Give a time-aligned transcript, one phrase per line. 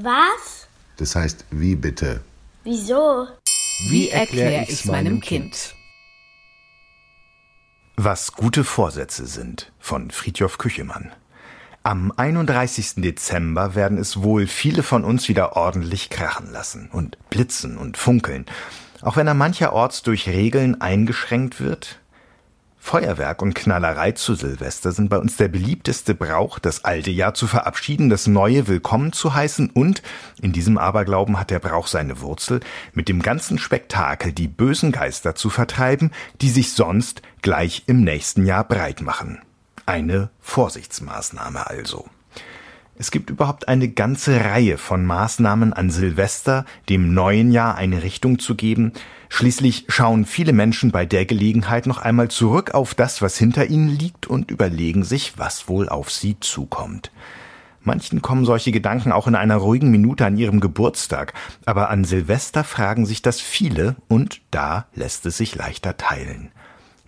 [0.00, 0.68] Was?
[0.96, 2.20] Das heißt, wie bitte?
[2.64, 3.28] Wieso?
[3.88, 5.74] Wie erkläre ich's meinem Kind?
[7.96, 11.12] Was gute Vorsätze sind von Friedjof Küchemann.
[11.82, 13.02] Am 31.
[13.02, 18.46] Dezember werden es wohl viele von uns wieder ordentlich krachen lassen und blitzen und funkeln,
[19.02, 21.98] auch wenn er mancherorts durch Regeln eingeschränkt wird,
[22.84, 27.46] Feuerwerk und Knallerei zu Silvester sind bei uns der beliebteste Brauch, das alte Jahr zu
[27.46, 30.02] verabschieden, das neue willkommen zu heißen und,
[30.42, 32.58] in diesem Aberglauben hat der Brauch seine Wurzel,
[32.92, 38.46] mit dem ganzen Spektakel die bösen Geister zu vertreiben, die sich sonst gleich im nächsten
[38.46, 39.40] Jahr breit machen.
[39.86, 42.10] Eine Vorsichtsmaßnahme also.
[42.98, 48.38] Es gibt überhaupt eine ganze Reihe von Maßnahmen an Silvester, dem neuen Jahr eine Richtung
[48.38, 48.92] zu geben.
[49.28, 53.88] Schließlich schauen viele Menschen bei der Gelegenheit noch einmal zurück auf das, was hinter ihnen
[53.88, 57.10] liegt und überlegen sich, was wohl auf sie zukommt.
[57.84, 61.32] Manchen kommen solche Gedanken auch in einer ruhigen Minute an ihrem Geburtstag,
[61.64, 66.52] aber an Silvester fragen sich das viele und da lässt es sich leichter teilen.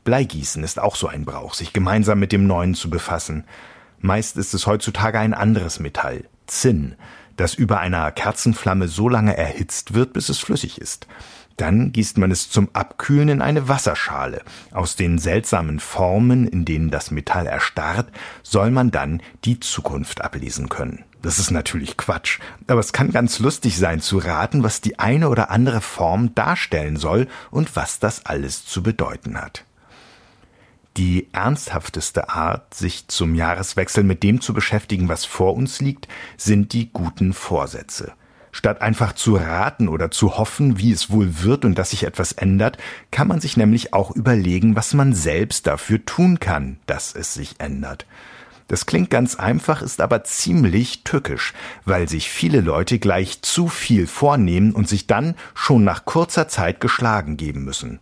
[0.02, 3.44] Bleigießen ist auch so ein Brauch, sich gemeinsam mit dem Neuen zu befassen.
[4.04, 6.94] Meist ist es heutzutage ein anderes Metall, Zinn,
[7.38, 11.06] das über einer Kerzenflamme so lange erhitzt wird, bis es flüssig ist.
[11.56, 14.42] Dann gießt man es zum Abkühlen in eine Wasserschale.
[14.72, 20.68] Aus den seltsamen Formen, in denen das Metall erstarrt, soll man dann die Zukunft ablesen
[20.68, 21.06] können.
[21.22, 25.30] Das ist natürlich Quatsch, aber es kann ganz lustig sein zu raten, was die eine
[25.30, 29.64] oder andere Form darstellen soll und was das alles zu bedeuten hat.
[30.96, 36.06] Die ernsthafteste Art, sich zum Jahreswechsel mit dem zu beschäftigen, was vor uns liegt,
[36.36, 38.12] sind die guten Vorsätze.
[38.52, 42.30] Statt einfach zu raten oder zu hoffen, wie es wohl wird und dass sich etwas
[42.30, 42.78] ändert,
[43.10, 47.56] kann man sich nämlich auch überlegen, was man selbst dafür tun kann, dass es sich
[47.58, 48.06] ändert.
[48.68, 54.06] Das klingt ganz einfach, ist aber ziemlich tückisch, weil sich viele Leute gleich zu viel
[54.06, 57.98] vornehmen und sich dann schon nach kurzer Zeit geschlagen geben müssen.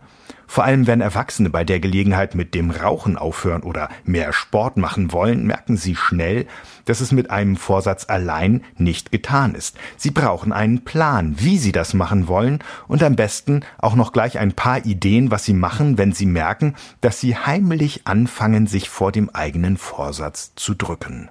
[0.52, 5.10] Vor allem wenn Erwachsene bei der Gelegenheit mit dem Rauchen aufhören oder mehr Sport machen
[5.10, 6.46] wollen, merken sie schnell,
[6.84, 9.78] dass es mit einem Vorsatz allein nicht getan ist.
[9.96, 14.38] Sie brauchen einen Plan, wie sie das machen wollen und am besten auch noch gleich
[14.38, 19.10] ein paar Ideen, was sie machen, wenn sie merken, dass sie heimlich anfangen, sich vor
[19.10, 21.30] dem eigenen Vorsatz zu drücken.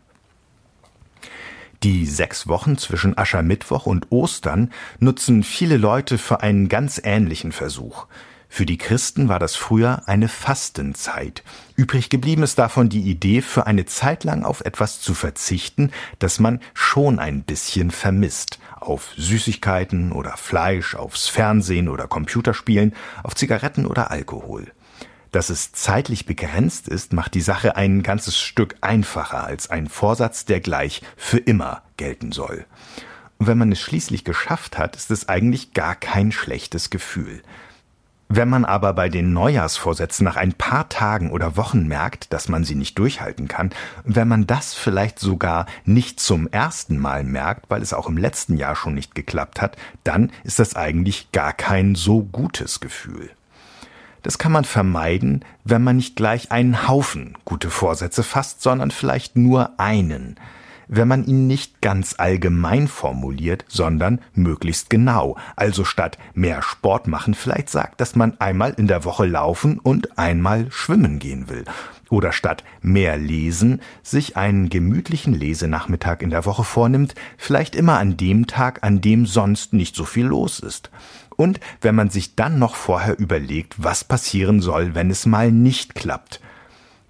[1.84, 8.06] Die sechs Wochen zwischen Aschermittwoch und Ostern nutzen viele Leute für einen ganz ähnlichen Versuch.
[8.50, 11.42] Für die Christen war das früher eine Fastenzeit.
[11.76, 16.40] Übrig geblieben ist davon die Idee, für eine Zeit lang auf etwas zu verzichten, das
[16.40, 18.60] man schon ein bisschen vermisst.
[18.80, 22.94] Auf Süßigkeiten oder Fleisch, aufs Fernsehen oder Computerspielen,
[23.24, 24.72] auf Zigaretten oder Alkohol.
[25.32, 30.46] Dass es zeitlich begrenzt ist, macht die Sache ein ganzes Stück einfacher als ein Vorsatz,
[30.46, 32.66] der gleich für immer gelten soll.
[33.38, 37.42] Und wenn man es schließlich geschafft hat, ist es eigentlich gar kein schlechtes Gefühl.
[38.34, 42.64] Wenn man aber bei den Neujahrsvorsätzen nach ein paar Tagen oder Wochen merkt, dass man
[42.64, 43.72] sie nicht durchhalten kann,
[44.06, 48.56] wenn man das vielleicht sogar nicht zum ersten Mal merkt, weil es auch im letzten
[48.56, 49.76] Jahr schon nicht geklappt hat,
[50.06, 53.32] dann ist das eigentlich gar kein so gutes Gefühl.
[54.24, 59.36] Das kann man vermeiden, wenn man nicht gleich einen Haufen gute Vorsätze fasst, sondern vielleicht
[59.36, 60.38] nur einen
[60.94, 65.38] wenn man ihn nicht ganz allgemein formuliert, sondern möglichst genau.
[65.56, 70.20] Also statt mehr Sport machen vielleicht sagt, dass man einmal in der Woche laufen und
[70.20, 71.64] einmal schwimmen gehen will.
[72.12, 78.18] Oder statt mehr lesen sich einen gemütlichen Lesenachmittag in der Woche vornimmt, vielleicht immer an
[78.18, 80.92] dem Tag, an dem sonst nicht so viel los ist.
[81.38, 85.96] Und wenn man sich dann noch vorher überlegt, was passieren soll, wenn es mal nicht
[85.96, 86.42] klappt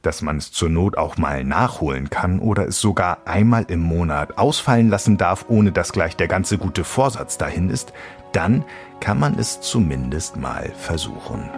[0.04, 4.36] dass man es zur Not auch mal nachholen kann oder es sogar einmal im Monat
[4.40, 7.94] ausfallen lassen darf, ohne dass gleich der ganze gute Vorsatz dahin ist,
[8.32, 8.66] dann
[9.00, 11.52] kann man es zumindest mal versuchen.